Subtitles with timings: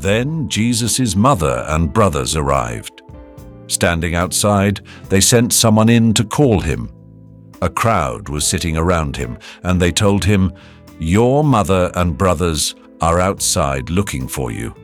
[0.00, 3.02] Then Jesus' mother and brothers arrived.
[3.66, 4.80] Standing outside,
[5.10, 6.90] they sent someone in to call him.
[7.60, 10.54] A crowd was sitting around him, and they told him,
[10.98, 14.74] Your mother and brothers are outside looking for you.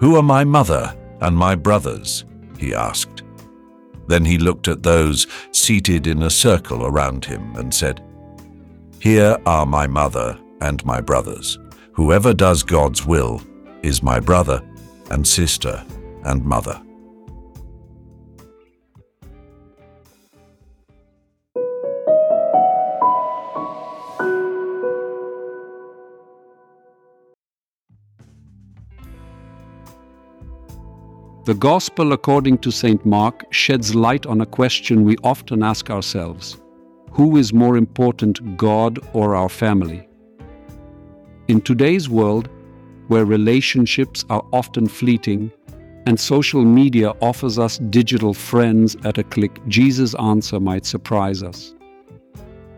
[0.00, 2.24] Who are my mother and my brothers?
[2.58, 3.22] he asked.
[4.08, 8.02] Then he looked at those seated in a circle around him and said,
[8.98, 11.56] Here are my mother and my brothers.
[11.92, 13.40] Whoever does God's will
[13.82, 14.62] is my brother
[15.10, 15.84] and sister
[16.24, 16.80] and mother.
[31.48, 33.06] The Gospel according to St.
[33.06, 36.60] Mark sheds light on a question we often ask ourselves
[37.12, 40.06] Who is more important, God or our family?
[41.46, 42.50] In today's world,
[43.08, 45.50] where relationships are often fleeting
[46.06, 51.74] and social media offers us digital friends at a click, Jesus' answer might surprise us.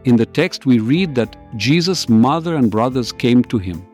[0.05, 3.87] In the text, we read that Jesus' mother and brothers came to him,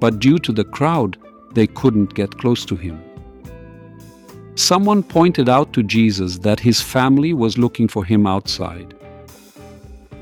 [0.00, 1.16] but due to the crowd,
[1.54, 3.02] they couldn't get close to him.
[4.56, 8.94] Someone pointed out to Jesus that his family was looking for him outside.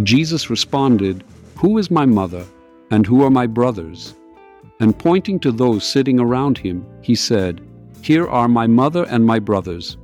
[0.02, 1.24] Jesus responded,
[1.56, 2.44] Who is my mother
[2.90, 4.14] and who are my brothers?
[4.82, 7.60] And pointing to those sitting around him, he said,
[8.02, 9.96] Here are my mother and my brothers.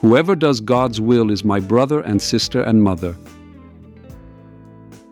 [0.00, 3.12] Whoever does God's will is my brother and sister and mother.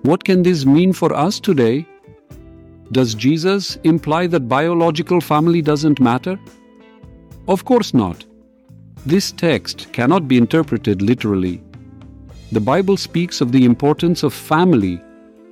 [0.02, 1.86] What can this mean for us today?
[2.90, 6.36] Does Jesus imply that biological family doesn't matter?
[7.46, 8.24] Of course not.
[9.06, 11.62] This text cannot be interpreted literally.
[12.50, 15.00] The Bible speaks of the importance of family,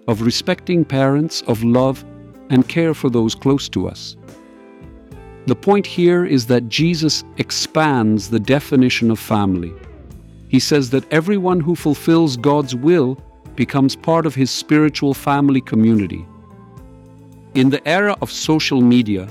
[0.09, 2.05] of respecting parents, of love,
[2.51, 4.17] and care for those close to us.
[5.47, 9.73] The point here is that Jesus expands the definition of family.
[10.49, 13.19] He says that everyone who fulfills God's will
[13.57, 16.27] becomes part of his spiritual family community.
[17.55, 19.27] In the era of social media,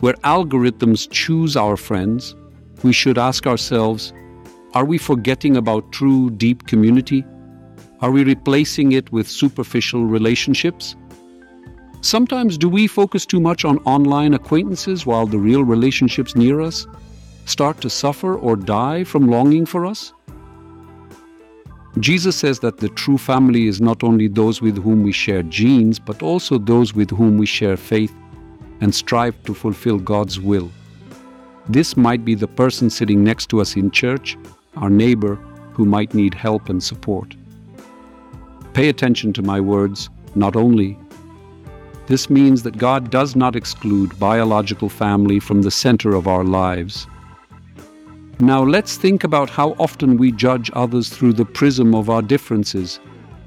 [0.00, 2.34] where algorithms choose our friends,
[2.82, 4.12] we should ask ourselves
[4.74, 7.24] are we forgetting about true, deep community?
[8.00, 10.96] Are we replacing it with superficial relationships?
[12.04, 16.86] Sometimes do we focus too much on online acquaintances while the real relationships near us
[17.46, 20.12] start to suffer or die from longing for us?
[22.00, 25.98] Jesus says that the true family is not only those with whom we share genes,
[25.98, 28.14] but also those with whom we share faith
[28.82, 30.70] and strive to fulfill God's will.
[31.70, 34.36] This might be the person sitting next to us in church,
[34.76, 35.36] our neighbor
[35.72, 37.34] who might need help and support.
[38.74, 40.98] Pay attention to my words, not only.
[42.06, 47.06] This means that God does not exclude biological family from the center of our lives.
[48.40, 53.00] Now let's think about how often we judge others through the prism of our differences,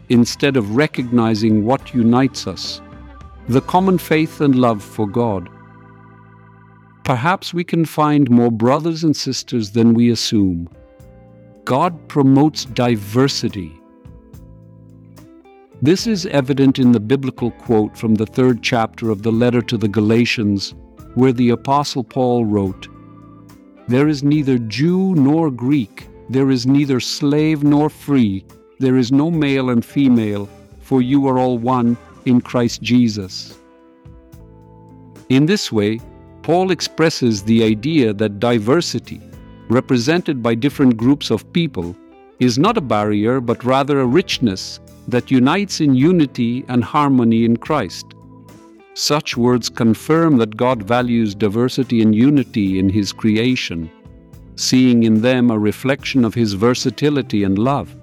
[0.10, 2.82] instead of recognizing what unites us
[3.50, 5.48] the common faith and love for God.
[7.06, 10.68] Perhaps we can find more brothers and sisters than we assume.
[11.64, 13.77] God promotes diversity.
[15.82, 19.78] This is evident in the biblical quote from the third chapter of the letter to
[19.78, 20.74] the Galatians,
[21.14, 22.88] where the Apostle Paul wrote,
[23.88, 28.44] there is neither Jew nor Greek, there is neither slave nor free,
[28.80, 30.50] there is no male and female,
[30.82, 31.96] for you are all one
[32.26, 33.60] in Christ Jesus.
[35.30, 36.00] In this way,
[36.42, 39.22] Paul expresses the idea that diversity,
[39.70, 41.96] represented by different groups of people,
[42.40, 47.58] is not a barrier but rather a richness that unites in unity and harmony in
[47.58, 48.06] Christ.
[48.94, 53.90] Such words confirm that God values diversity and unity in His creation,
[54.56, 57.96] seeing in them a reflection of His versatility and love.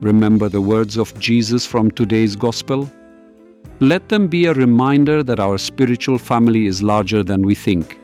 [0.00, 2.90] Remember the words of Jesus from today's Gospel?
[3.80, 7.98] Let them be a reminder that our spiritual family is larger than we think.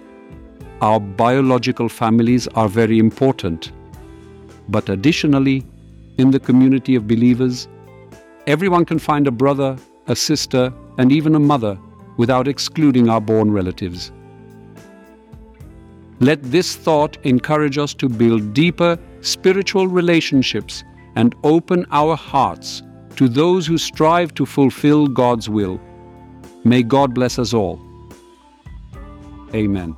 [0.81, 3.73] Our biological families are very important.
[4.73, 5.65] But additionally,
[6.17, 7.69] in the community of believers,
[8.47, 9.77] everyone can find a brother,
[10.07, 11.79] a sister, and even a mother
[12.17, 14.13] without excluding our born relatives.
[16.21, 20.85] Let this thought encourage us to build deeper spiritual relationships
[21.17, 22.83] and open our hearts
[23.17, 25.81] to those who strive to fulfill God's will.
[26.65, 27.79] May God bless us all.
[29.55, 29.95] Amen.